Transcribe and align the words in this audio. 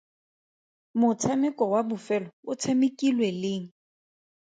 Motshameko 0.99 1.63
wa 1.73 1.81
bofelo 1.89 2.29
o 2.49 2.53
tshamekilwe 2.59 3.27
leng? 3.41 3.67